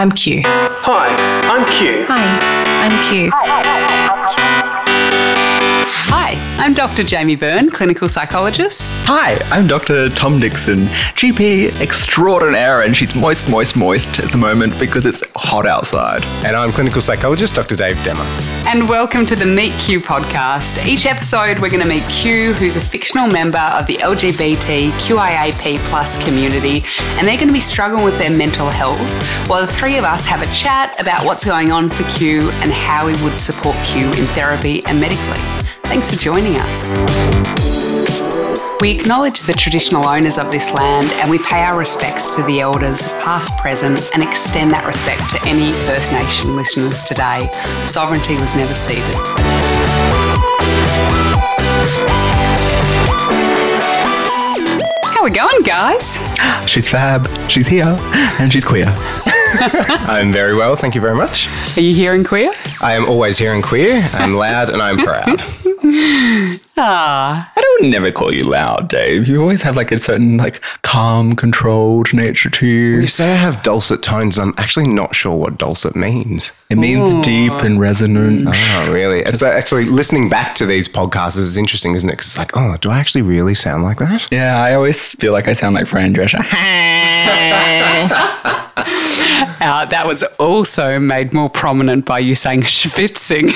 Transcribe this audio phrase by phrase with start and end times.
[0.00, 0.40] I'm Q.
[0.46, 2.06] Hi, I'm Q.
[2.08, 2.24] Hi,
[2.80, 3.30] I'm Q.
[3.34, 3.99] Hi, I'm
[6.80, 7.02] Dr.
[7.02, 8.90] Jamie Byrne, clinical psychologist.
[9.04, 10.08] Hi, I'm Dr.
[10.08, 10.80] Tom Dixon,
[11.16, 16.22] GP extraordinaire, and she's moist, moist, moist at the moment because it's hot outside.
[16.44, 17.76] And I'm clinical psychologist Dr.
[17.76, 18.24] Dave Demmer.
[18.66, 20.86] And welcome to the Meet Q podcast.
[20.86, 25.78] Each episode, we're going to meet Q, who's a fictional member of the LGBT QIAP
[25.90, 26.82] plus community,
[27.18, 29.00] and they're going to be struggling with their mental health,
[29.48, 32.72] while the three of us have a chat about what's going on for Q and
[32.72, 35.40] how we would support Q in therapy and medically.
[35.90, 36.92] Thanks for joining us.
[38.80, 42.60] We acknowledge the traditional owners of this land and we pay our respects to the
[42.60, 47.50] elders, past, present, and extend that respect to any First Nation listeners today.
[47.86, 49.02] Sovereignty was never ceded.
[55.02, 56.20] How are we going, guys?
[56.70, 57.98] She's fab, she's here,
[58.38, 58.84] and she's queer.
[60.06, 61.48] I'm very well, thank you very much.
[61.76, 62.52] Are you hearing queer?
[62.80, 64.08] I am always here and queer.
[64.12, 65.42] I'm loud and I'm proud.
[66.76, 69.28] Ah, I don't never call you loud, Dave.
[69.28, 73.00] You always have like a certain like calm, controlled nature to you.
[73.00, 76.52] You say I have dulcet tones, and I'm actually not sure what dulcet means.
[76.70, 78.48] It means deep and resonant.
[78.48, 79.20] Oh, really?
[79.20, 82.12] It's actually listening back to these podcasts is interesting, isn't it?
[82.12, 84.28] Because it's like, oh, do I actually really sound like that?
[84.30, 86.38] Yeah, I always feel like I sound like Fran Drescher.
[89.60, 93.48] uh, that was also made more prominent by you saying schwitzing.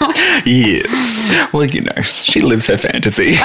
[0.46, 1.52] yes.
[1.52, 3.36] Well, you know, she lives her fantasy.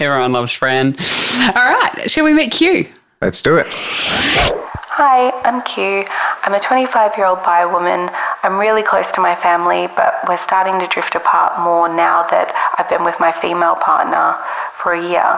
[0.00, 0.96] Everyone loves Fran.
[1.40, 2.86] All right, shall we meet Q?
[3.20, 3.66] Let's do it.
[5.06, 6.06] Hi, I'm Q.
[6.44, 8.08] I'm a 25 year old bi woman.
[8.42, 12.48] I'm really close to my family, but we're starting to drift apart more now that
[12.78, 14.32] I've been with my female partner
[14.80, 15.36] for a year.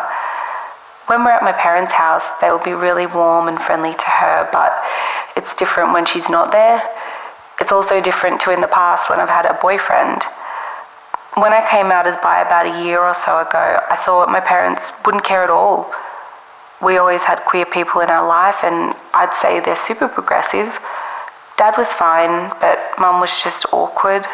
[1.11, 4.48] When we're at my parents' house, they will be really warm and friendly to her,
[4.55, 4.70] but
[5.34, 6.78] it's different when she's not there.
[7.59, 10.22] It's also different to in the past when I've had a boyfriend.
[11.42, 14.38] When I came out as bi about a year or so ago, I thought my
[14.38, 15.91] parents wouldn't care at all.
[16.82, 20.69] We always had queer people in our life, and I'd say they're super progressive.
[21.56, 24.26] Dad was fine, but mum was just awkward.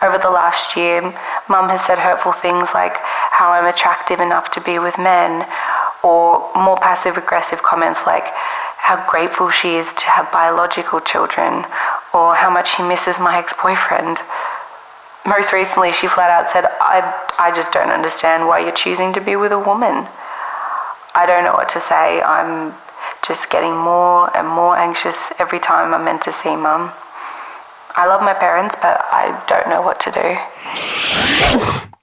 [0.00, 1.02] Over the last year,
[1.48, 5.44] mum has said hurtful things like how I'm attractive enough to be with men,
[6.04, 8.24] or more passive aggressive comments like
[8.78, 11.64] how grateful she is to have biological children,
[12.14, 14.18] or how much she misses my ex boyfriend.
[15.26, 17.02] Most recently, she flat out said, I,
[17.38, 20.06] I just don't understand why you're choosing to be with a woman.
[21.14, 22.22] I don't know what to say.
[22.22, 22.72] I'm
[23.26, 26.92] just getting more and more anxious every time I'm meant to see mum.
[27.96, 30.36] I love my parents, but I don't know what to do.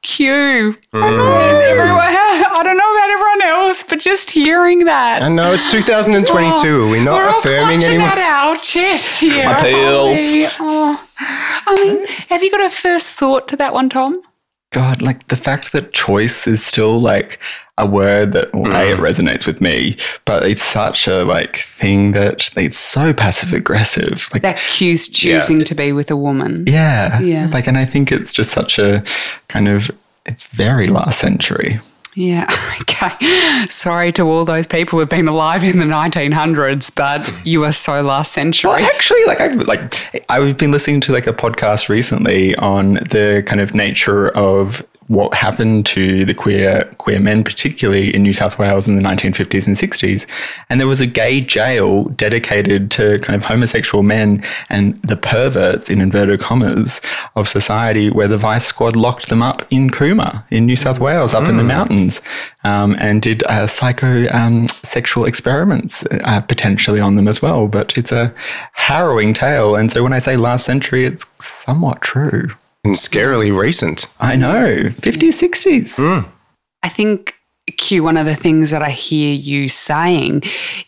[0.03, 0.78] Q.
[0.94, 1.01] Oh.
[1.01, 2.47] I know it's.
[2.50, 5.22] I don't know about everyone else, but just hearing that.
[5.22, 6.84] I know it's 2022.
[6.84, 8.09] Are we not We're all affirming clutching anyone?
[8.09, 9.46] at our chests here.
[9.46, 10.17] My peels.
[10.59, 11.03] Oh.
[11.19, 14.22] I mean, have you got a first thought to that one, Tom?
[14.72, 17.39] God, like the fact that choice is still like
[17.78, 19.95] a word that well, A, it resonates with me,
[20.25, 24.28] but it's such a like thing that it's so passive aggressive.
[24.33, 26.66] Like That Q's choosing to be with a woman.
[26.67, 27.19] yeah.
[27.22, 27.47] Yeah.
[27.53, 29.03] Like and I think it's just such a
[29.47, 29.89] kind of
[30.25, 31.79] it's very last century.
[32.17, 32.47] Yeah.
[33.00, 33.67] Okay.
[33.69, 38.01] Sorry to all those people who've been alive in the 1900s, but you are so
[38.01, 38.69] last century.
[38.69, 43.44] Well, actually, like I like I've been listening to like a podcast recently on the
[43.45, 48.59] kind of nature of what happened to the queer queer men, particularly in New South
[48.59, 50.28] Wales in the 1950s and 60s.
[50.69, 55.90] And there was a gay jail dedicated to kind of homosexual men and the perverts,
[55.90, 57.00] in inverted commas,
[57.35, 61.34] of society, where the Vice Squad locked them up in Cooma in New South Wales,
[61.34, 62.22] up in the mountains,
[62.63, 67.67] um, and did uh, psycho um, sexual experiments uh, potentially on them as well.
[67.67, 68.34] But it's a
[68.73, 69.75] harrowing tale.
[69.75, 72.50] And so when I say last century, it's somewhat true.
[72.88, 74.06] And scarily recent.
[74.18, 76.00] I know, 50s, 60s.
[76.84, 77.36] I think
[77.75, 80.44] Q, one of the things that I hear you saying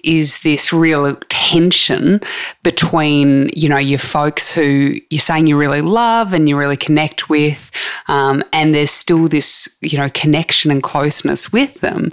[0.06, 2.22] is this real tension
[2.64, 7.28] between, you know, your folks who you're saying you really love and you really connect
[7.28, 7.70] with,
[8.08, 12.08] um, and there's still this, you know, connection and closeness with them.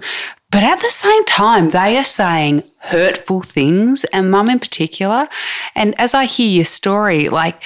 [0.50, 5.28] But at the same time, they are saying hurtful things, and mum in particular.
[5.76, 7.62] And as I hear your story, like,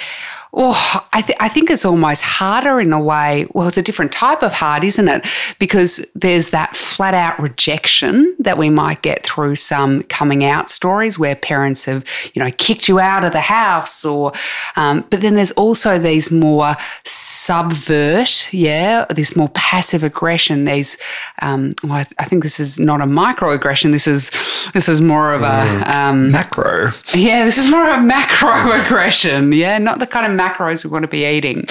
[0.53, 3.45] Oh, I, th- I think it's almost harder in a way.
[3.53, 5.25] Well, it's a different type of hard, isn't it?
[5.59, 11.17] Because there's that flat out rejection that we might get through some coming out stories
[11.17, 14.33] where parents have, you know, kicked you out of the house, or,
[14.75, 16.75] um, but then there's also these more
[17.05, 20.65] subvert, yeah, this more passive aggression.
[20.65, 20.97] These,
[21.41, 23.91] um, well, I, I think this is not a microaggression.
[23.91, 24.31] This is
[24.73, 26.91] this is more of a um, Macro.
[27.13, 29.53] yeah, this is more of a macro aggression.
[29.53, 31.65] Yeah, not the kind of macros we want to be eating.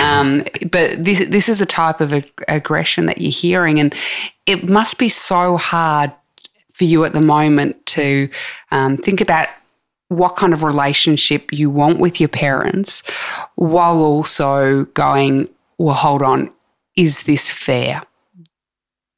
[0.00, 3.94] Um, but this this is a type of ag- aggression that you're hearing, and
[4.46, 6.12] it must be so hard
[6.74, 8.28] for you at the moment to
[8.70, 9.48] um, think about
[10.08, 13.02] what kind of relationship you want with your parents,
[13.54, 16.50] while also going, well, hold on,
[16.96, 18.02] is this fair?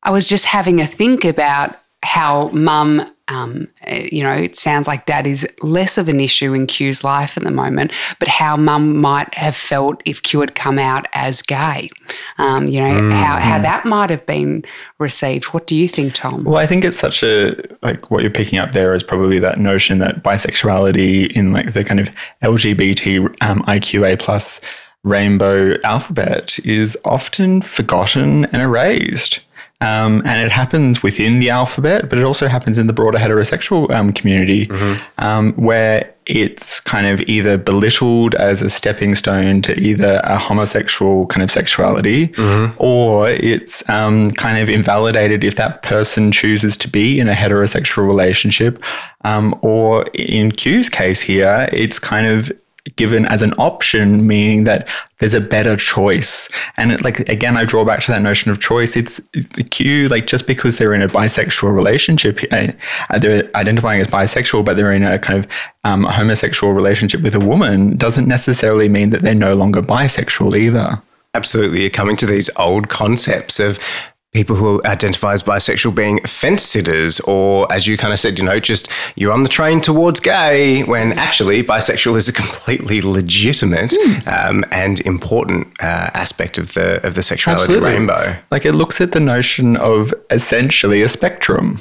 [0.02, 4.88] I was just having a think about how mum, um, eh, you know, it sounds
[4.88, 8.56] like dad is less of an issue in Q's life at the moment, but how
[8.56, 11.90] mum might have felt if Q had come out as gay.
[12.38, 14.64] Um, you know, how, how that might have been
[14.98, 15.44] received.
[15.46, 16.44] What do you think, Tom?
[16.44, 19.58] Well, I think it's such a like what you're picking up there is probably that
[19.58, 22.08] notion that bisexuality in like the kind of
[22.42, 24.60] LGBT um, IQA plus
[25.04, 29.40] rainbow alphabet is often forgotten and erased.
[29.82, 33.90] Um, and it happens within the alphabet, but it also happens in the broader heterosexual
[33.90, 34.70] um, community,
[35.18, 35.96] um, where
[36.26, 41.50] it's kind of either belittled as a stepping stone to either a homosexual kind of
[41.50, 42.32] sexuality,
[42.78, 48.06] or it's um, kind of invalidated if that person chooses to be in a heterosexual
[48.06, 48.80] relationship,
[49.24, 52.52] um, or in Q's case here, it's kind of
[52.96, 54.88] given as an option, meaning that
[55.18, 56.48] there's a better choice.
[56.76, 58.96] And it, like again, I draw back to that notion of choice.
[58.96, 64.08] It's, the cue, like just because they're in a bisexual relationship, uh, they're identifying as
[64.08, 65.50] bisexual, but they're in a kind of
[65.84, 71.00] um, homosexual relationship with a woman, doesn't necessarily mean that they're no longer bisexual either.
[71.34, 71.80] Absolutely.
[71.82, 73.78] You're coming to these old concepts of
[74.32, 78.44] people who identify as bisexual being fence sitters, or as you kind of said, you
[78.44, 83.94] know, just you're on the train towards gay, when actually bisexual is a completely legitimate
[84.26, 87.90] um, and important uh, aspect of the of the sexuality Absolutely.
[87.90, 88.36] rainbow.
[88.50, 91.76] Like it looks at the notion of essentially a spectrum.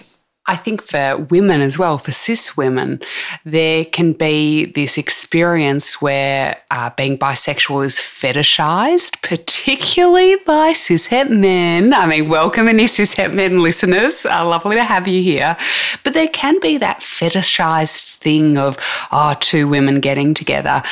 [0.51, 3.00] I think for women as well, for cis women,
[3.45, 11.94] there can be this experience where uh, being bisexual is fetishized, particularly by cishet men.
[11.94, 14.25] I mean, welcome any cishet men listeners.
[14.25, 15.56] Uh, lovely to have you here.
[16.03, 18.77] But there can be that fetishized thing of,
[19.13, 20.83] oh, two women getting together.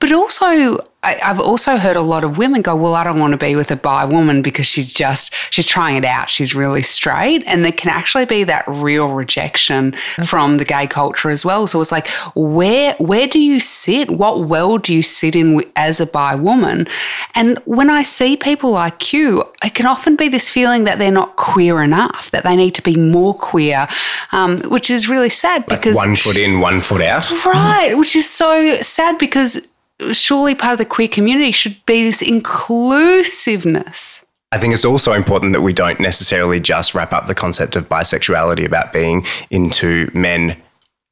[0.00, 3.32] But also, I, I've also heard a lot of women go, Well, I don't want
[3.32, 6.30] to be with a bi woman because she's just, she's trying it out.
[6.30, 7.42] She's really straight.
[7.46, 9.92] And there can actually be that real rejection
[10.24, 11.66] from the gay culture as well.
[11.66, 14.12] So it's like, where, where do you sit?
[14.12, 16.86] What world do you sit in as a bi woman?
[17.34, 21.10] And when I see people like you, it can often be this feeling that they're
[21.10, 23.88] not queer enough, that they need to be more queer,
[24.30, 25.96] um, which is really sad because.
[25.96, 27.28] One foot in, one foot out.
[27.44, 29.66] Right, which is so sad because
[30.12, 34.24] surely part of the queer community should be this inclusiveness.
[34.52, 37.88] I think it's also important that we don't necessarily just wrap up the concept of
[37.88, 40.56] bisexuality about being into men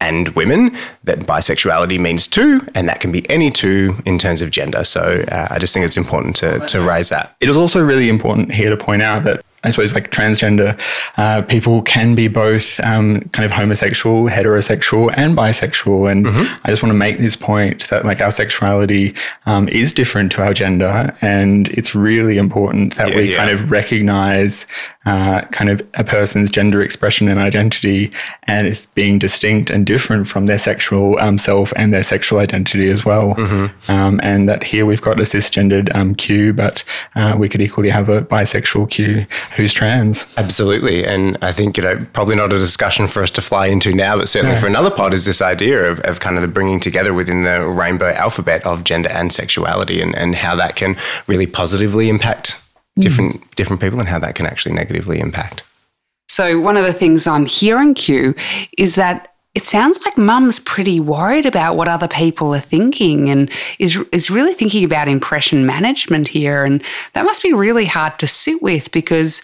[0.01, 4.51] and women, that bisexuality means two, and that can be any two in terms of
[4.51, 4.85] gender.
[4.85, 7.37] So uh, I just think it's important to, to raise that.
[7.41, 10.79] It is also really important here to point out that I suppose like transgender
[11.19, 16.11] uh, people can be both um, kind of homosexual, heterosexual, and bisexual.
[16.11, 16.27] And
[16.65, 19.15] I just want to make this point that like our sexuality
[19.47, 23.37] um, is different to our gender, and it's really important that Yeah, we yeah.
[23.37, 24.67] kind of recognize
[25.07, 28.11] uh, kind of a person's gender expression and identity,
[28.45, 32.88] and it's being distinct and different from their sexual um, self and their sexual identity
[32.90, 33.35] as well.
[33.88, 36.85] Um, and that here we've got a cisgendered um, Q, but
[37.17, 39.26] uh, we could equally have a bisexual Q
[39.57, 40.37] who's trans.
[40.38, 41.04] Absolutely.
[41.04, 44.16] And I think, you know, probably not a discussion for us to fly into now,
[44.16, 47.12] but certainly for another pod is this idea of, of kind of the bringing together
[47.12, 52.09] within the rainbow alphabet of gender and sexuality and, and how that can really positively
[52.09, 52.62] impact
[52.99, 53.02] mm.
[53.02, 55.64] different different people and how that can actually negatively impact.
[56.28, 58.37] So, one of the things I'm hearing, Q,
[58.78, 63.50] is that it sounds like mum's pretty worried about what other people are thinking and
[63.80, 66.64] is, is really thinking about impression management here.
[66.64, 66.80] And
[67.14, 69.42] that must be really hard to sit with because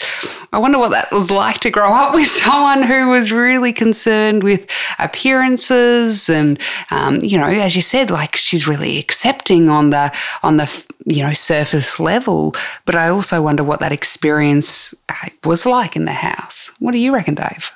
[0.53, 4.45] I wonder what that was like to grow up with someone who was really concerned
[4.45, 4.71] with
[5.01, 6.61] appearances and,
[6.93, 11.25] um, you know, as you said, like she's really accepting on the, on the, you
[11.25, 12.55] know, surface level.
[12.85, 16.71] But I also wonder what that experience uh, was like in the house.
[16.79, 17.73] What do you reckon, Dave?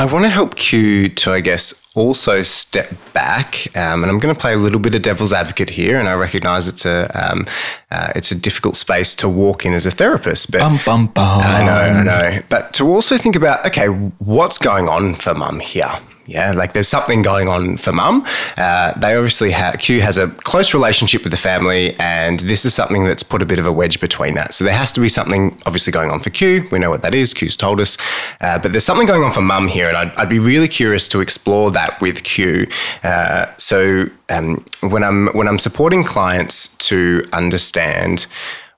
[0.00, 4.34] I want to help Q to, I guess, also step back, um, and I'm going
[4.34, 5.98] to play a little bit of devil's advocate here.
[5.98, 7.44] And I recognise it's a um,
[7.90, 11.42] uh, it's a difficult space to walk in as a therapist, but Bum, bum, bum.
[11.44, 12.42] I know, I know.
[12.48, 15.92] But to also think about, okay, what's going on for mum here?
[16.30, 18.24] Yeah, like there's something going on for mum.
[18.56, 22.72] Uh, they obviously have, Q has a close relationship with the family, and this is
[22.72, 24.54] something that's put a bit of a wedge between that.
[24.54, 26.68] So there has to be something obviously going on for Q.
[26.70, 27.34] We know what that is.
[27.34, 27.98] Q's told us.
[28.40, 31.08] Uh, but there's something going on for mum here, and I'd, I'd be really curious
[31.08, 32.68] to explore that with Q.
[33.02, 38.28] Uh, so um, when I'm when I'm supporting clients to understand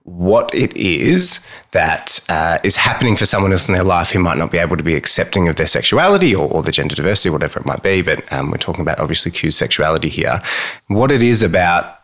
[0.04, 4.38] what it is that uh, is happening for someone else in their life who might
[4.38, 7.60] not be able to be accepting of their sexuality or, or the gender diversity, whatever
[7.60, 8.02] it might be.
[8.02, 10.42] But um, we're talking about obviously Q's sexuality here.
[10.88, 12.00] What it is about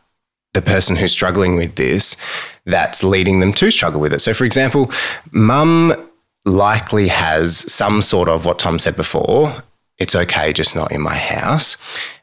[0.55, 2.17] the person who's struggling with this
[2.65, 4.21] that's leading them to struggle with it.
[4.21, 4.91] So, for example,
[5.33, 5.95] mum
[6.45, 9.63] likely has some sort of what Tom said before
[9.99, 11.77] it's okay, just not in my house.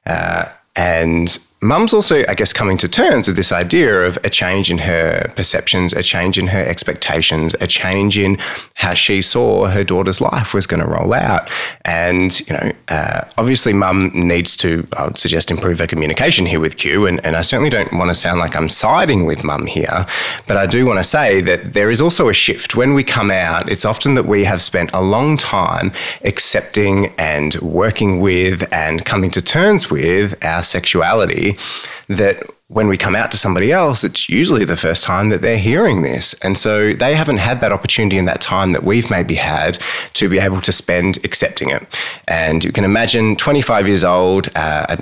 [0.06, 4.72] Uh, and mum's also, I guess, coming to terms with this idea of a change
[4.72, 8.38] in her perceptions, a change in her expectations, a change in
[8.76, 11.50] how she saw her daughter's life was going to roll out.
[11.84, 16.60] And, you know, uh, obviously, mum needs to, I would suggest, improve her communication here
[16.60, 17.06] with Q.
[17.06, 20.06] And, and I certainly don't want to sound like I'm siding with mum here,
[20.48, 22.76] but I do want to say that there is also a shift.
[22.76, 25.92] When we come out, it's often that we have spent a long time
[26.24, 31.55] accepting and working with and coming to terms with our sexuality
[32.08, 35.58] that when we come out to somebody else, it's usually the first time that they're
[35.58, 36.34] hearing this.
[36.42, 39.78] And so they haven't had that opportunity in that time that we've maybe had
[40.14, 41.86] to be able to spend accepting it.
[42.28, 44.96] And you can imagine 25 years old, uh,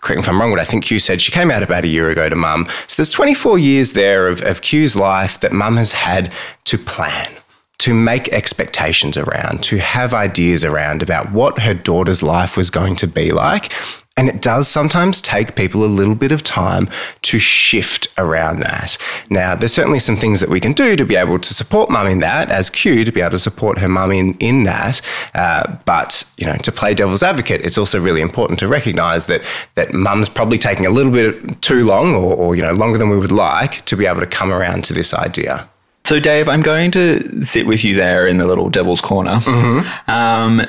[0.00, 1.88] correct me if I'm wrong, but I think Q said she came out about a
[1.88, 2.68] year ago to mum.
[2.86, 6.30] So there's 24 years there of, of Q's life that mum has had
[6.64, 7.32] to plan
[7.78, 12.94] to make expectations around, to have ideas around about what her daughter's life was going
[12.94, 13.72] to be like.
[14.20, 16.90] And it does sometimes take people a little bit of time
[17.22, 18.98] to shift around that.
[19.30, 22.06] Now, there's certainly some things that we can do to be able to support mum
[22.06, 25.00] in that, as Q, to be able to support her mum in, in that.
[25.34, 29.40] Uh, but, you know, to play devil's advocate, it's also really important to recognize that
[29.76, 33.08] that mum's probably taking a little bit too long or, or, you know, longer than
[33.08, 35.66] we would like to be able to come around to this idea.
[36.04, 39.40] So, Dave, I'm going to sit with you there in the little devil's corner.
[40.08, 40.60] Um,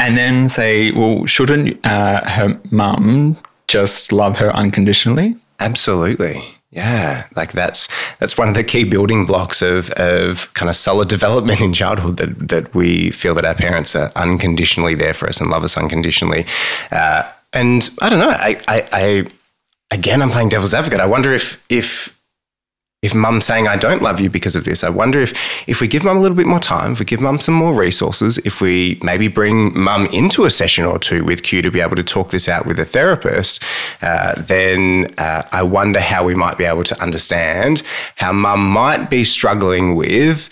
[0.00, 3.36] and then say, well, shouldn't uh, her mum
[3.68, 5.36] just love her unconditionally?
[5.60, 6.42] Absolutely.
[6.70, 7.88] Yeah, like that's
[8.18, 12.16] that's one of the key building blocks of of kind of solid development in childhood
[12.16, 15.76] that that we feel that our parents are unconditionally there for us and love us
[15.76, 16.46] unconditionally.
[16.92, 18.30] Uh, and I don't know.
[18.30, 19.26] I, I, I
[19.90, 21.00] again, I'm playing devil's advocate.
[21.00, 22.16] I wonder if if
[23.02, 25.32] if mum's saying I don't love you because of this, I wonder if
[25.66, 27.72] if we give mum a little bit more time, if we give mum some more
[27.72, 31.80] resources, if we maybe bring mum into a session or two with Q to be
[31.80, 33.62] able to talk this out with a therapist,
[34.02, 37.82] uh, then uh, I wonder how we might be able to understand
[38.16, 40.50] how mum might be struggling with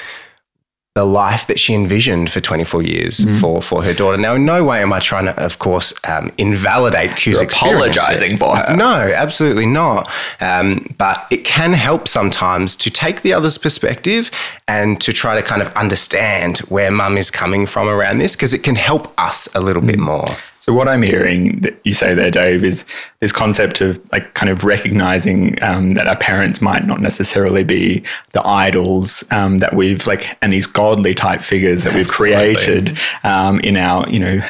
[0.98, 3.34] the life that she envisioned for 24 years Mm-hmm.
[3.40, 4.16] for, for her daughter.
[4.18, 8.36] Now, in no way am I trying to, of course, um, invalidate Q's You're apologising
[8.36, 8.74] for her.
[8.76, 10.10] No, absolutely not.
[10.40, 14.30] Um, but it can help sometimes to take the other's perspective
[14.66, 18.52] and to try to kind of understand where mum is coming from around this because
[18.54, 19.86] it can help us a little Mm.
[19.86, 20.28] bit more.
[20.68, 22.84] So what I'm hearing that you say there, Dave, is
[23.20, 28.02] this concept of like kind of recognizing um, that our parents might not necessarily be
[28.32, 33.60] the idols um, that we've like, and these godly type figures that we've created um,
[33.60, 34.42] in our, you know,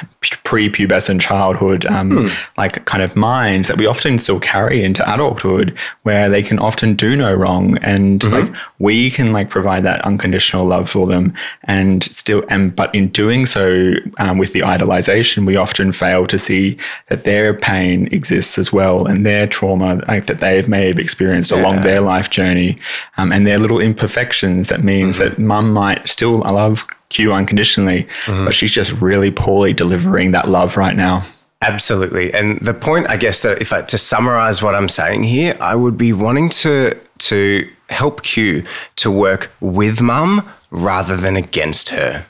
[0.42, 6.28] pre-pubescent childhood, um, like kind of mind that we often still carry into adulthood, where
[6.28, 10.90] they can often do no wrong, and like we can like provide that unconditional love
[10.90, 11.32] for them,
[11.64, 16.38] and still, and but in doing so, um, with the idolization, we often fail to
[16.38, 16.76] see
[17.08, 21.52] that their pain exists as well, and their trauma like, that they may have experienced
[21.52, 22.78] along their life journey,
[23.16, 24.68] um, and their little imperfections.
[24.68, 30.32] That means that mum might still love Q unconditionally, but she's just really poorly delivering
[30.32, 31.22] that love right now.
[31.60, 32.32] Absolutely.
[32.32, 35.74] And the point, I guess, that if I to summarize what I'm saying here, I
[35.74, 38.64] would be wanting to to help Q
[38.96, 42.26] to work with mum rather than against her.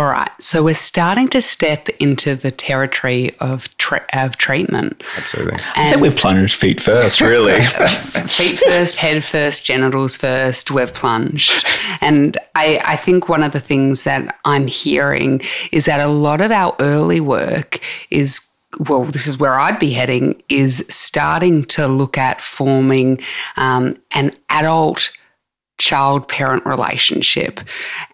[0.00, 5.04] All right, so we're starting to step into the territory of tre- of treatment.
[5.18, 5.58] Absolutely.
[5.74, 7.62] I think we've plunged feet first, really.
[7.64, 11.66] feet first, head first, genitals first, we've plunged.
[12.00, 16.40] And I, I think one of the things that I'm hearing is that a lot
[16.40, 17.78] of our early work
[18.08, 18.40] is
[18.78, 23.20] well, this is where I'd be heading, is starting to look at forming
[23.58, 25.10] um, an adult
[25.80, 27.60] child parent relationship.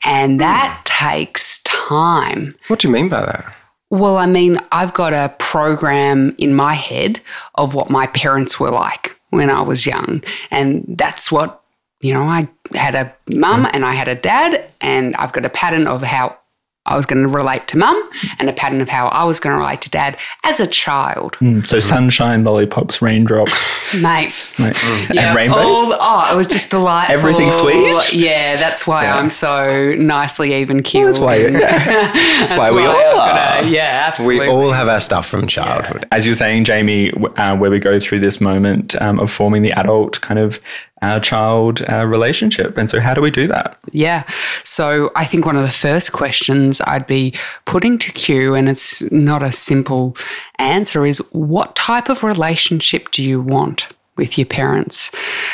[0.04, 1.10] And that hmm.
[1.10, 2.54] takes time.
[2.68, 3.52] What do you mean by that?
[3.90, 7.20] Well, I mean, I've got a program in my head
[7.56, 10.24] of what my parents were like when I was young.
[10.50, 11.62] And that's what,
[12.00, 13.70] you know, I had a mum hmm.
[13.72, 16.38] and I had a dad, and I've got a pattern of how
[16.86, 18.00] I was going to relate to mum
[18.38, 21.32] and a pattern of how I was going to relate to dad as a child.
[21.40, 24.32] Mm, so sunshine, lollipops, raindrops, Mate.
[24.58, 24.76] like,
[25.10, 25.58] Yeah, and rainbows.
[25.58, 27.14] all oh, it was just delightful.
[27.14, 28.12] Everything sweet?
[28.14, 29.18] Yeah, that's why Yeah.
[29.18, 31.08] I'm so nicely even keeled.
[31.08, 31.58] That's why, yeah.
[32.40, 33.60] that's why we all are.
[33.60, 36.06] gonna- yeah, We all have our stuff from childhood.
[36.12, 39.72] As you're saying, Jamie, uh, where we go through this moment um, of forming the
[39.72, 40.60] adult kind of
[41.02, 42.78] uh, child uh, relationship.
[42.78, 43.78] And so, how do we do that?
[43.92, 44.24] Yeah.
[44.64, 47.34] So I think one of the first questions I'd be
[47.64, 50.16] putting to Q, and it's not a simple
[50.58, 53.88] answer, is what type of relationship do you want?
[54.16, 55.12] With your parents.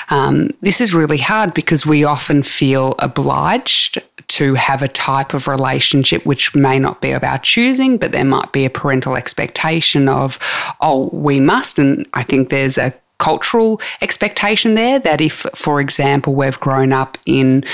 [0.09, 5.49] Um, this is really hard because we often feel obliged to have a type of
[5.49, 10.09] relationship which may not be of our choosing, but there might be a parental expectation
[10.09, 10.39] of,
[10.81, 11.79] oh, we must.
[11.81, 17.17] And I think there's a cultural expectation there that if, for example, we've grown up
[17.25, 17.65] in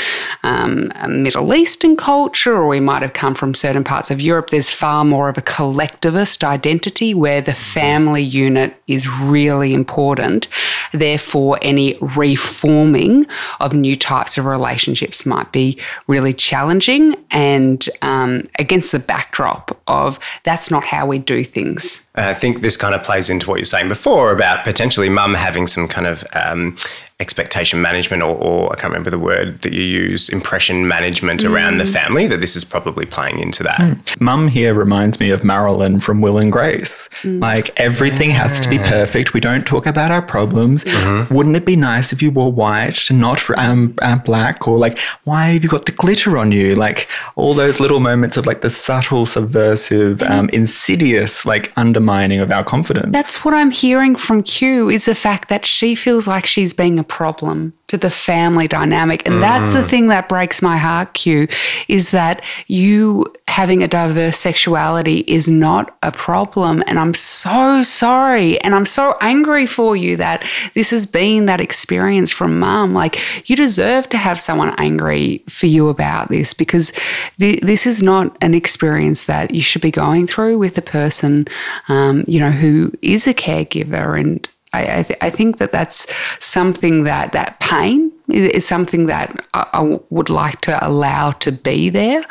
[0.42, 4.70] um, Middle Eastern culture or we might have come from certain parts of Europe, there's
[4.70, 10.48] far more of a collectivist identity where the family unit is really important.
[10.92, 13.26] Therefore, any reforming
[13.60, 15.78] of new types of relationships might be
[16.08, 22.07] really challenging and um, against the backdrop of that's not how we do things.
[22.18, 25.34] And I think this kind of plays into what you're saying before about potentially mum
[25.34, 26.76] having some kind of um,
[27.20, 31.78] expectation management, or, or I can't remember the word that you used, impression management around
[31.78, 34.20] the family, that this is probably playing into that.
[34.20, 37.10] Mum here reminds me of Marilyn from Will and Grace.
[37.24, 39.34] Like everything has to be perfect.
[39.34, 40.84] We don't talk about our problems.
[41.28, 44.68] Wouldn't it be nice if you wore white and not um, uh, black?
[44.68, 46.76] Or like, why have you got the glitter on you?
[46.76, 52.52] Like all those little moments of like the subtle, subversive, um, insidious, like undermining of
[52.52, 53.08] our confidence.
[53.10, 57.00] That's what I'm hearing from Q is the fact that she feels like she's being
[57.00, 59.26] a problem to the family dynamic.
[59.26, 61.48] And that's the thing that breaks my heart, Q,
[61.88, 66.82] is that you having a diverse sexuality is not a problem.
[66.86, 68.60] And I'm so sorry.
[68.60, 72.94] And I'm so angry for you that this has been that experience from mum.
[72.94, 76.92] Like, you deserve to have someone angry for you about this because
[77.38, 81.48] th- this is not an experience that you should be going through with a person,
[81.88, 84.20] um, you know, who is a caregiver.
[84.20, 86.06] And I, I, th- I think that that's
[86.44, 91.52] something that that pain is, is something that I, I would like to allow to
[91.52, 92.22] be there.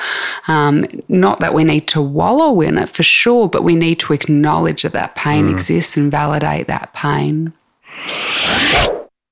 [0.47, 4.13] Um, not that we need to wallow in it for sure, but we need to
[4.13, 7.53] acknowledge that that pain exists and validate that pain.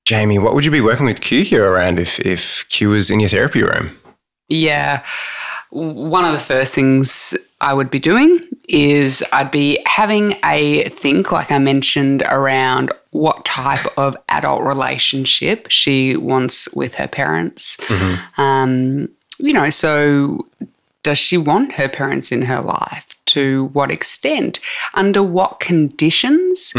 [0.04, 3.20] Jamie, what would you be working with Q here around if, if Q was in
[3.20, 3.98] your therapy room?
[4.48, 5.04] Yeah.
[5.70, 11.32] One of the first things I would be doing is I'd be having a think,
[11.32, 17.76] like I mentioned, around what type of adult relationship she wants with her parents.
[18.36, 20.46] Um, you know, so
[21.02, 23.14] does she want her parents in her life?
[23.26, 24.60] To what extent?
[24.94, 26.72] Under what conditions?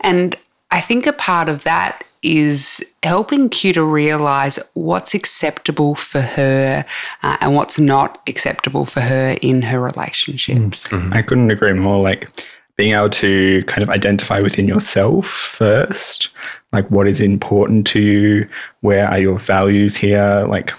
[0.00, 0.36] And
[0.70, 6.84] I think a part of that is helping Q to realize what's acceptable for her
[7.22, 10.92] uh, and what's not acceptable for her in her relationships.
[10.92, 12.02] I couldn't agree more.
[12.02, 12.28] Like
[12.76, 16.30] being able to kind of identify within yourself first,
[16.72, 18.48] like what is important to you,
[18.80, 20.72] where are your values here, like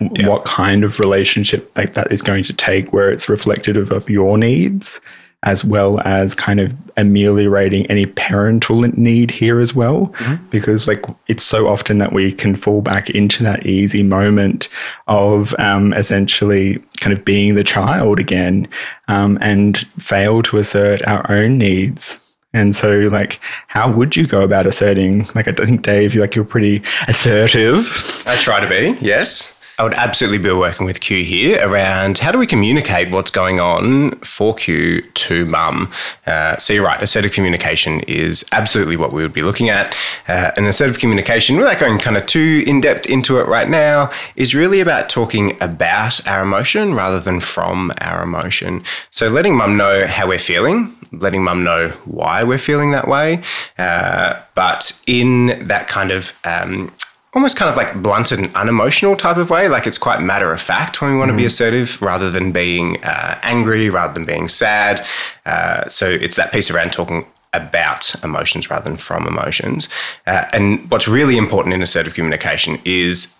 [0.00, 4.08] w- what kind of relationship like that is going to take, where it's reflective of
[4.08, 5.00] your needs,
[5.42, 10.12] as well as kind of ameliorating any parental need here as well.
[10.50, 14.68] Because like it's so often that we can fall back into that easy moment
[15.06, 18.66] of um, essentially kind of being the child again
[19.08, 22.22] um, and fail to assert our own needs.
[22.52, 25.26] And so, like, how would you go about asserting?
[25.34, 28.24] Like, I think Dave, you're like you're pretty assertive.
[28.26, 29.55] I try to be, yes.
[29.78, 33.60] I would absolutely be working with Q here around how do we communicate what's going
[33.60, 35.92] on for Q to mum.
[36.26, 39.94] Uh, so you're right, assertive communication is absolutely what we would be looking at.
[40.28, 44.10] Uh, and assertive communication, without going kind of too in depth into it right now,
[44.34, 48.82] is really about talking about our emotion rather than from our emotion.
[49.10, 53.42] So letting mum know how we're feeling, letting mum know why we're feeling that way,
[53.76, 56.90] uh, but in that kind of um,
[57.36, 59.68] almost kind of like blunted and unemotional type of way.
[59.68, 62.96] Like it's quite matter of fact when we want to be assertive rather than being
[63.04, 65.06] uh, angry, rather than being sad.
[65.44, 69.88] Uh, so it's that piece around talking about emotions rather than from emotions.
[70.26, 73.38] Uh, and what's really important in assertive communication is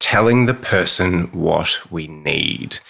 [0.00, 2.80] telling the person what we need.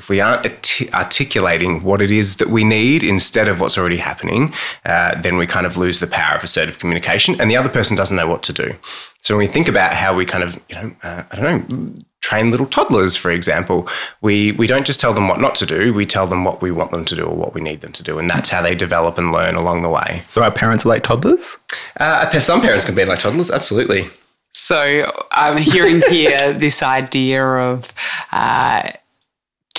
[0.00, 3.98] If we aren't arti- articulating what it is that we need instead of what's already
[3.98, 4.50] happening,
[4.86, 7.98] uh, then we kind of lose the power of assertive communication, and the other person
[7.98, 8.74] doesn't know what to do.
[9.20, 11.92] So when we think about how we kind of, you know, uh, I don't know,
[12.22, 13.86] train little toddlers, for example,
[14.22, 16.70] we we don't just tell them what not to do; we tell them what we
[16.70, 18.74] want them to do or what we need them to do, and that's how they
[18.74, 20.22] develop and learn along the way.
[20.30, 21.58] So our parents are like toddlers?
[21.98, 24.08] Uh, some parents can be like toddlers, absolutely.
[24.52, 27.92] So I'm hearing here this idea of
[28.32, 28.92] uh,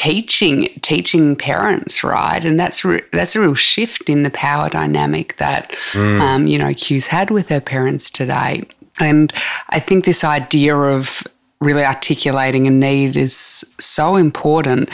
[0.02, 2.44] teaching teaching parents, right?
[2.44, 5.76] And that's re- that's a real shift in the power dynamic that
[6.20, 8.64] um, you know Q's had with her parents today.
[9.00, 9.32] And
[9.70, 11.24] I think this idea of
[11.60, 13.36] really articulating a need is
[13.80, 14.90] so important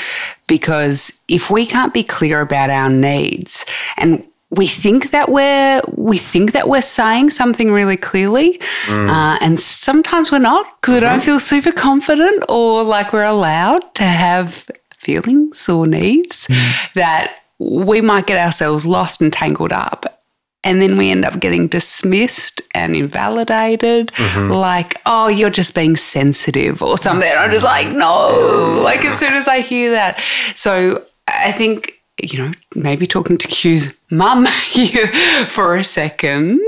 [0.45, 3.65] because if we can't be clear about our needs
[3.95, 9.57] and we think that we're we think that we're saying something really clearly, uh, and
[9.57, 14.69] sometimes we're not because we don't feel super confident or like we're allowed to have
[15.07, 16.47] feelings or needs.
[16.95, 20.21] That we might get ourselves lost and tangled up,
[20.63, 24.11] and then we end up getting dismissed and invalidated.
[24.49, 27.31] Like, oh, you're just being sensitive or something.
[27.37, 28.81] I'm just like, no.
[28.83, 30.19] Like as soon as I hear that,
[30.55, 35.07] so I think you know, maybe talking to Q's mum here
[35.47, 36.59] for a second,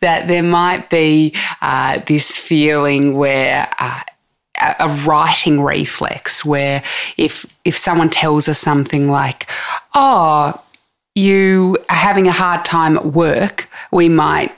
[0.00, 4.02] that there might be uh, this feeling where uh,
[4.78, 6.82] a righting reflex, where
[7.16, 9.50] if if someone tells us something like,
[9.94, 10.60] "Oh,
[11.14, 14.52] you are having a hard time at work," we might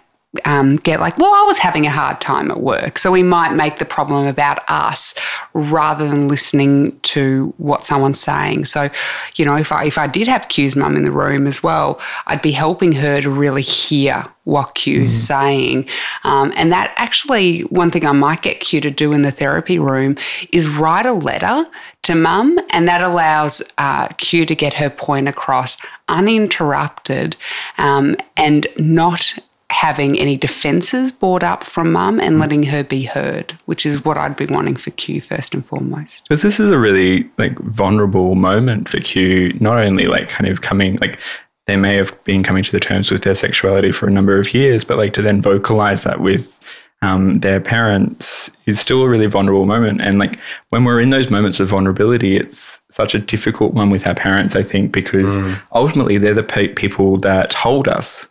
[0.44, 2.98] um, get like, well, I was having a hard time at work.
[2.98, 5.14] So we might make the problem about us
[5.54, 8.66] rather than listening to what someone's saying.
[8.66, 8.90] So,
[9.36, 12.00] you know, if I, if I did have Q's mum in the room as well,
[12.26, 15.88] I'd be helping her to really hear what Q's saying.
[16.22, 19.78] Um, and that actually, one thing I might get Q to do in the therapy
[19.78, 20.16] room
[20.52, 21.66] is write a letter
[22.02, 25.76] to mum, and that allows uh, Q to get her point across
[26.08, 27.34] uninterrupted
[27.78, 29.36] um, and not
[29.70, 34.16] having any defenses brought up from mum and letting her be heard, which is what
[34.16, 36.24] I'd be wanting for Q first and foremost.
[36.24, 40.62] Because this is a really like vulnerable moment for Q, not only like kind of
[40.62, 41.18] coming like
[41.66, 44.54] they may have been coming to the terms with their sexuality for a number of
[44.54, 46.58] years, but like to then vocalize that with
[47.02, 50.00] um, their parents is still a really vulnerable moment.
[50.00, 50.38] And like
[50.70, 54.56] when we're in those moments of vulnerability, it's such a difficult one with our parents,
[54.56, 55.36] I think, because
[55.72, 58.28] ultimately they're the pe- people that hold us.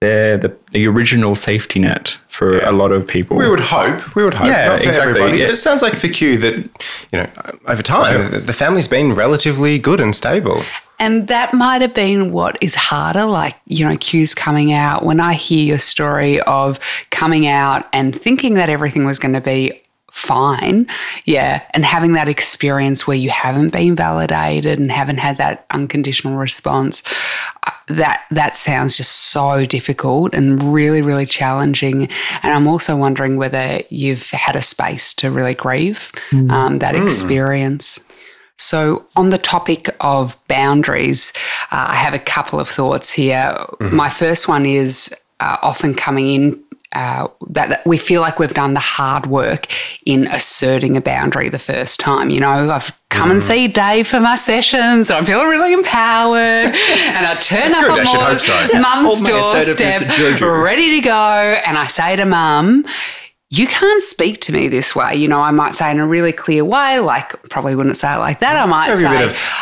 [0.00, 3.36] They're the, the original safety net for a lot of people.
[3.36, 4.14] We would hope.
[4.14, 4.46] We would hope.
[4.46, 5.38] Yeah, not for exactly, everybody.
[5.38, 5.46] yeah.
[5.46, 6.68] But it sounds like for Q that, you
[7.14, 7.28] know,
[7.66, 10.62] over time, the, the family's been relatively good and stable.
[11.00, 15.04] And that might have been what is harder, like, you know, Q's coming out.
[15.04, 16.78] When I hear your story of
[17.10, 20.88] coming out and thinking that everything was going to be fine,
[21.24, 26.36] yeah, and having that experience where you haven't been validated and haven't had that unconditional
[26.36, 27.04] response,
[27.88, 32.08] that that sounds just so difficult and really, really challenging.
[32.42, 36.12] And I'm also wondering whether you've had a space to really grieve
[36.50, 38.00] um, that experience.
[38.56, 41.32] So, on the topic of boundaries,
[41.70, 43.56] uh, I have a couple of thoughts here.
[43.92, 46.64] My first one is uh, often coming in.
[46.92, 49.66] Uh, that, that we feel like we've done the hard work
[50.06, 52.30] in asserting a boundary the first time.
[52.30, 55.10] You know, I've come and see Dave for my sessions.
[55.10, 56.38] I'm feeling really empowered,
[56.74, 58.78] and I turn up Good, on so.
[58.80, 62.86] mum's All my assertiveness doorstep, ready to go, and I say to mum,
[63.50, 65.14] you can't speak to me this way.
[65.14, 68.18] You know, I might say in a really clear way, like probably wouldn't say it
[68.18, 68.56] like that.
[68.56, 69.02] I might say,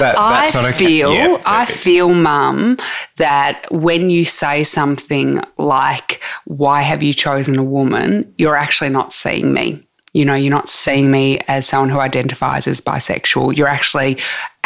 [0.01, 2.79] that- that's I okay." feel, Yeah, I feel, mum,
[3.19, 9.13] that when you say something like, "Why have you chosen a woman?" You're actually not
[9.13, 9.83] seeing me.
[10.13, 13.57] You know, you're not seeing me as someone who identifies as bisexual.
[13.57, 14.17] You're actually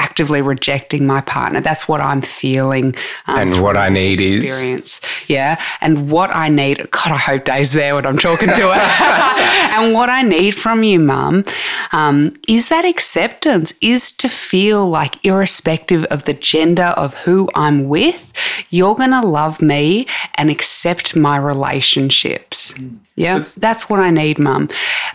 [0.01, 1.61] actively rejecting my partner.
[1.61, 2.95] That's what I'm feeling.
[3.27, 5.61] um, And what I need is- Yeah.
[5.81, 8.81] And what I need, God, I hope Dave's there when I'm talking to her.
[9.77, 11.45] and what I need from you, mum,
[11.93, 17.89] um, is that acceptance, is to feel like, irrespective of the gender of who I'm
[17.89, 18.33] with,
[18.71, 22.75] you're going to love me and accept my relationships.
[23.17, 24.71] Yeah, that's what I need, mum.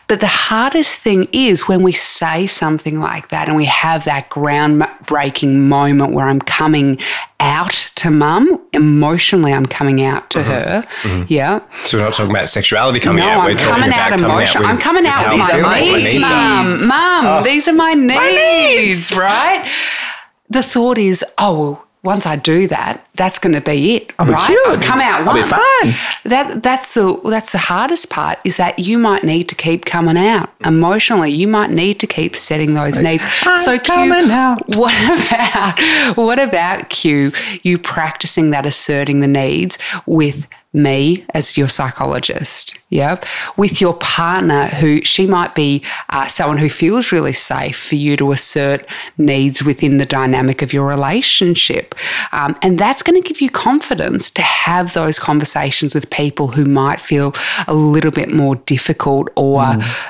[0.08, 4.30] But the hardest thing is when we say something like that and we have that
[4.76, 7.00] groundbreaking moment where I'm coming
[7.40, 10.52] out to mum, emotionally, I'm coming out to uh-huh.
[10.52, 10.82] her.
[11.02, 11.26] Mm-hmm.
[11.28, 11.60] Yeah.
[11.86, 13.40] So we're not talking about sexuality coming no, out.
[13.40, 14.66] I'm We're talking coming about out coming emotional.
[14.66, 16.24] out with, I'm coming out with my needs, need.
[16.26, 16.30] Oh.
[16.30, 16.88] mum.
[16.88, 17.44] Mum, oh.
[17.44, 19.70] these are my needs, right?
[20.50, 24.26] The thought is, oh, well, once I do that, that's going to be it, be
[24.26, 24.46] right?
[24.46, 24.68] cured.
[24.68, 25.96] I've come out I'll be once.
[26.24, 30.18] That that's the that's the hardest part is that you might need to keep coming
[30.18, 30.68] out mm.
[30.68, 31.32] emotionally.
[31.32, 33.26] You might need to keep setting those needs.
[33.64, 34.68] so, Q, out.
[34.70, 34.94] what
[35.28, 37.32] about what about Q?
[37.64, 43.20] You practicing that asserting the needs with me as your psychologist, yeah,
[43.58, 48.18] with your partner who she might be uh, someone who feels really safe for you
[48.18, 51.96] to assert needs within the dynamic of your relationship.
[52.32, 56.66] Um, and that's going to give you confidence to have those conversations with people who
[56.66, 57.34] might feel
[57.68, 59.64] a little bit more difficult or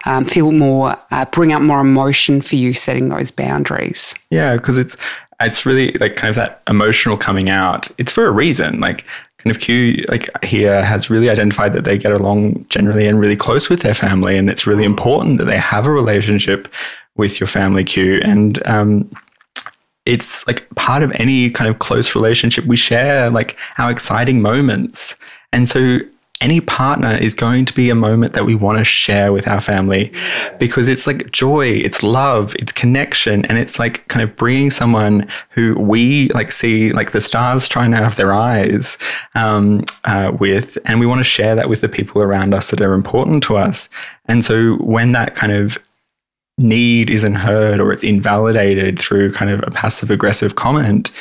[0.05, 4.15] um, feel more, uh, bring up more emotion for you setting those boundaries.
[4.29, 4.97] Yeah, because it's
[5.41, 7.89] it's really like kind of that emotional coming out.
[7.97, 8.79] It's for a reason.
[8.79, 9.05] Like
[9.45, 13.35] kind of Q like here has really identified that they get along generally and really
[13.35, 16.67] close with their family, and it's really important that they have a relationship
[17.15, 18.19] with your family Q.
[18.23, 19.09] And um,
[20.07, 25.15] it's like part of any kind of close relationship we share like our exciting moments,
[25.53, 25.99] and so
[26.41, 29.61] any partner is going to be a moment that we want to share with our
[29.61, 30.11] family
[30.59, 35.27] because it's like joy, it's love, it's connection, and it's like kind of bringing someone
[35.49, 38.97] who we like see like the stars trying out of their eyes
[39.35, 42.81] um, uh, with, and we want to share that with the people around us that
[42.81, 43.89] are important to us.
[44.25, 45.77] And so when that kind of
[46.57, 51.11] need isn't heard or it's invalidated through kind of a passive aggressive comment,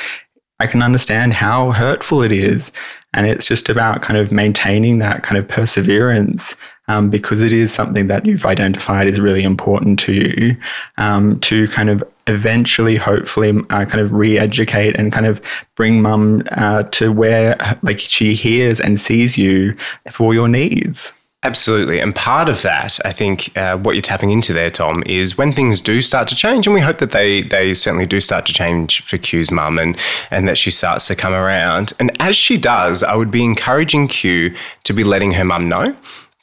[0.59, 2.71] I can understand how hurtful it is.
[3.15, 6.55] And it's just about kind of maintaining that kind of perseverance
[6.87, 10.57] um, because it is something that you've identified is really important to you
[10.97, 15.41] um, to kind of eventually, hopefully, uh, kind of re educate and kind of
[15.75, 19.75] bring mum uh, to where like she hears and sees you
[20.11, 21.11] for your needs.
[21.45, 21.99] Absolutely.
[21.99, 25.53] And part of that, I think, uh, what you're tapping into there, Tom, is when
[25.53, 28.53] things do start to change, and we hope that they they certainly do start to
[28.53, 29.95] change for Q's mum and,
[30.31, 31.93] and that she starts to come around.
[31.99, 34.55] And as she does, I would be encouraging Q
[34.85, 35.95] to be letting her mum know.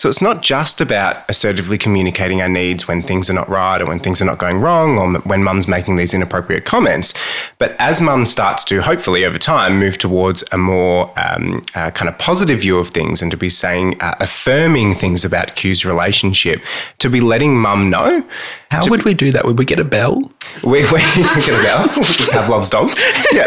[0.02, 3.86] So it's not just about assertively communicating our needs when things are not right or
[3.86, 7.14] when things are not going wrong or when mum's making these inappropriate comments.
[7.58, 12.08] But as mum starts to, hopefully over time, move towards a more um, uh, kind
[12.08, 16.60] of positive view of things and to be saying, uh, affirming things about Q's relationship,
[16.98, 18.24] to be letting mum know.
[18.72, 19.44] How would we do that?
[19.44, 20.32] Would we get a bell?
[20.64, 20.98] We, we
[21.44, 21.88] get a bell.
[22.30, 23.02] Pavlov's dogs.
[23.32, 23.46] Yeah.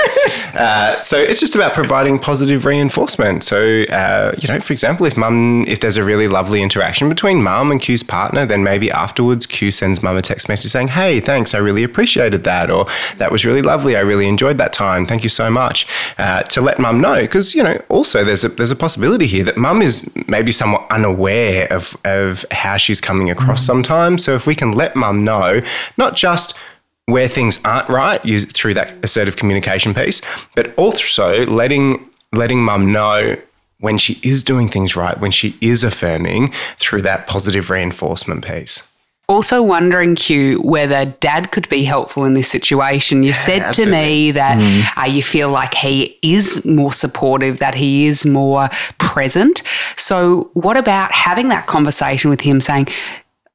[0.56, 3.44] Uh, so it's just about providing positive reinforcement.
[3.44, 7.44] So, uh, you know, for example, if mum, if there's a really lovely interaction between
[7.44, 11.20] mum and Q's partner, then maybe afterwards Q sends mum a text message saying, "Hey,
[11.20, 12.86] thanks, I really appreciated that," or
[13.18, 16.62] "That was really lovely, I really enjoyed that time, thank you so much," uh, to
[16.62, 19.82] let mum know because you know also there's a there's a possibility here that mum
[19.82, 24.24] is maybe somewhat unaware of of how she's coming across sometimes.
[24.24, 25.62] So if we can let mum know,
[25.98, 26.60] not just
[27.06, 30.22] where things aren't right use through that assertive communication piece,
[30.56, 33.38] but also letting letting mum know
[33.80, 38.92] when she is doing things right, when she is affirming through that positive reinforcement piece.
[39.28, 43.24] Also, wondering, Q, whether dad could be helpful in this situation.
[43.24, 48.06] You said to me that uh, you feel like he is more supportive, that he
[48.06, 49.64] is more present.
[49.98, 52.88] So, what about having that conversation with him saying,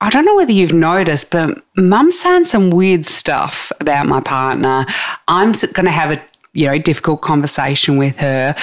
[0.00, 4.86] I don't know whether you've noticed, but mum's saying some weird stuff about my partner.
[5.28, 8.54] I'm going to have a you know difficult conversation with her,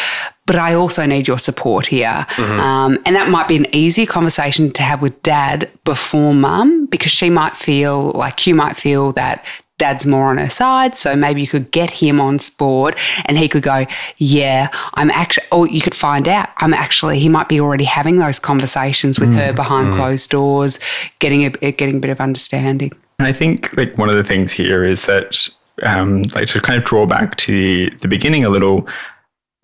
[0.45, 2.25] but I also need your support here.
[2.59, 7.11] Um, and that might be an easy conversation to have with dad before mum because
[7.11, 9.45] she might feel like you might feel that
[9.77, 10.97] dad's more on her side.
[10.97, 13.85] So maybe you could get him on board and he could go,
[14.17, 18.17] Yeah, I'm actually, or you could find out I'm actually, he might be already having
[18.17, 19.95] those conversations with her mm, behind mm.
[19.95, 20.79] closed doors,
[21.19, 22.91] getting a, eh, getting a bit of understanding.
[23.19, 25.49] And I think like one of the things here is that
[25.83, 28.87] um, like to kind of draw back to the beginning a little,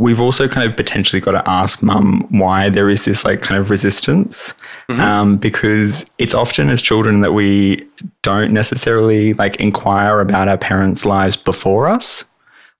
[0.03, 3.57] we've also kind of potentially got to ask mum why there is this like kind
[3.57, 4.53] of resistance.
[5.01, 7.87] Um, because it's often as children that we
[8.21, 12.25] don't necessarily like inquire about our parents' lives before us.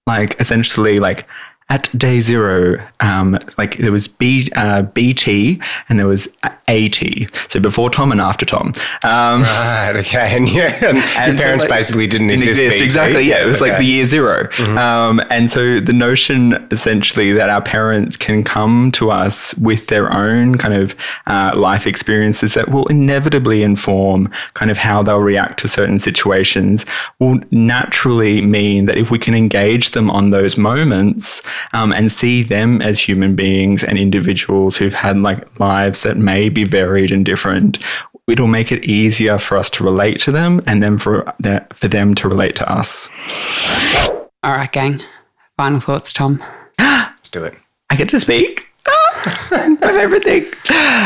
[0.06, 1.26] Like essentially like
[1.70, 6.28] at day zero, um, like there was B, uh, BT and there was
[6.68, 7.02] AT.
[7.50, 8.74] So before Tom and after Tom.
[9.04, 10.36] Um, Right, okay.
[10.36, 12.60] And yeah, and, and your so, parents like, basically didn't exist.
[12.60, 12.84] BT.
[12.84, 13.24] exactly.
[13.24, 17.62] Yeah, it was like the year 0 Um, and so the notion essentially that our
[17.62, 20.96] parents can come to us with their own kind of
[21.28, 26.86] uh, life experiences that will inevitably inform kind of how they'll react to certain situations
[27.20, 32.44] will naturally mean that if we can engage them on those moments um, and see
[32.44, 37.26] them as human beings and individuals who've had like lives that may be varied and
[37.26, 37.80] different,
[38.28, 41.88] it'll make it easier for us to relate to them and then for, the, for
[41.88, 43.10] them to relate to us.
[44.44, 45.02] All right, gang.
[45.58, 46.44] final thoughts, Tom?
[46.80, 47.56] Let's do it.
[47.90, 48.68] I get to speak.
[49.52, 50.46] My favorite thing.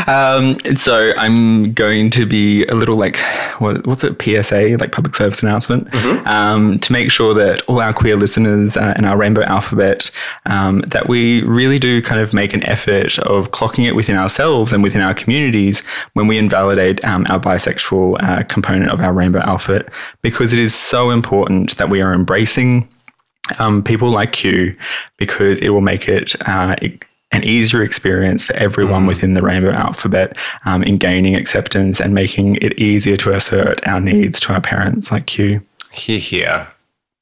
[0.06, 3.18] Um, so I'm going to be a little like
[3.58, 4.20] what, what's it?
[4.20, 5.88] PSA like public service announcement.
[6.26, 10.10] Um, to make sure that all our queer listeners uh, and our rainbow alphabet
[10.46, 14.72] um, that we really do kind of make an effort of clocking it within ourselves
[14.72, 15.80] and within our communities
[16.14, 19.88] when we invalidate um, our bisexual uh, component of our rainbow alphabet
[20.22, 22.88] because it is so important that we are embracing
[23.58, 24.76] um, people like you
[25.16, 26.98] because it will make it uh, e-
[27.32, 29.08] an easier experience for everyone mm.
[29.08, 34.00] within the rainbow alphabet um, in gaining acceptance and making it easier to assert our
[34.00, 34.04] mm.
[34.04, 35.60] needs to our parents like Q.
[35.92, 36.68] Here, here.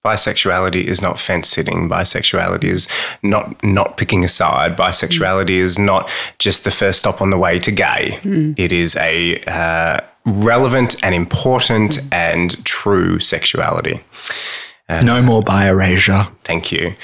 [0.04, 1.88] Bisexuality is not fence sitting.
[1.88, 2.86] Bisexuality is
[3.24, 4.76] not not picking a side.
[4.76, 5.62] Bisexuality mm.
[5.62, 8.20] is not just the first stop on the way to gay.
[8.56, 14.00] It is a uh, relevant and important and true sexuality.
[14.88, 16.28] Uh, no more bi erasure.
[16.44, 16.94] Thank you.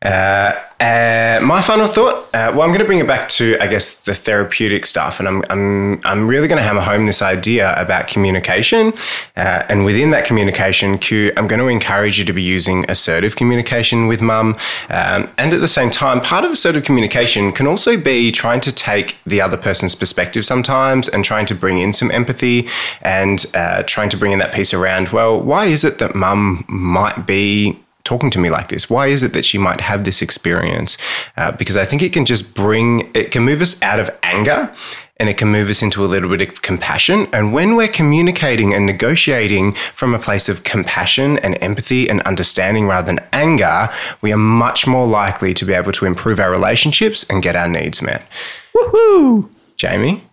[0.00, 2.22] Uh, uh, my final thought.
[2.32, 5.26] Uh, well, I'm going to bring it back to, I guess, the therapeutic stuff, and
[5.26, 8.92] I'm I'm I'm really going to hammer home this idea about communication,
[9.36, 13.34] uh, and within that communication, Q, I'm going to encourage you to be using assertive
[13.34, 14.56] communication with mum,
[14.88, 18.70] um, and at the same time, part of assertive communication can also be trying to
[18.70, 22.68] take the other person's perspective sometimes, and trying to bring in some empathy,
[23.02, 25.08] and uh, trying to bring in that piece around.
[25.08, 28.88] Well, why is it that mum might be talking to me like this?
[28.88, 30.96] Why is it that she might have this experience?
[31.36, 34.72] Uh, because I think it can just bring, it can move us out of anger
[35.18, 37.26] and it can move us into a little bit of compassion.
[37.32, 42.86] And when we're communicating and negotiating from a place of compassion and empathy and understanding
[42.86, 43.90] rather than anger,
[44.22, 47.68] we are much more likely to be able to improve our relationships and get our
[47.68, 48.22] needs met.
[48.74, 49.50] Woohoo!
[49.76, 50.27] Jamie?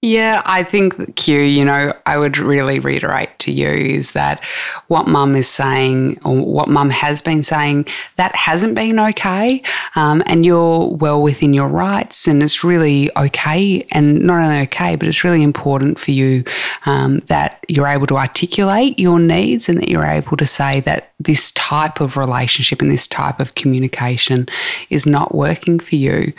[0.00, 4.44] Yeah, I think Q, you know, I would really reiterate to you is that
[4.86, 9.60] what mum is saying or what mum has been saying, that hasn't been okay.
[9.96, 12.28] Um, and you're well within your rights.
[12.28, 13.84] And it's really okay.
[13.90, 16.44] And not only okay, but it's really important for you
[16.86, 21.07] um, that you're able to articulate your needs and that you're able to say that
[21.18, 24.46] this type of relationship and this type of communication
[24.90, 26.32] is not working for you.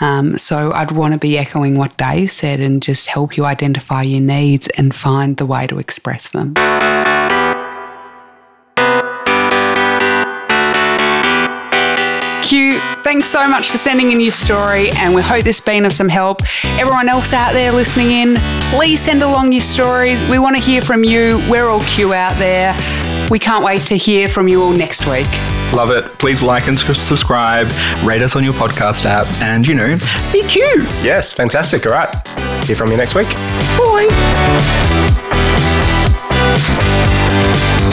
[0.00, 4.02] Um, so I'd want to be echoing what Dave said and just help you identify
[4.02, 6.54] your needs and find the way to express them.
[12.46, 15.84] Q, thanks so much for sending in your story, and we hope this has been
[15.84, 16.42] of some help.
[16.78, 18.36] Everyone else out there listening in,
[18.70, 20.24] please send along your stories.
[20.30, 21.42] We want to hear from you.
[21.50, 22.72] We're all Q out there.
[23.32, 25.26] We can't wait to hear from you all next week.
[25.72, 26.04] Love it.
[26.20, 27.66] Please like and subscribe,
[28.04, 29.98] rate us on your podcast app, and you know,
[30.32, 30.84] be cute.
[31.02, 31.84] Yes, fantastic.
[31.84, 32.28] All right.
[32.64, 33.26] Hear from you next week.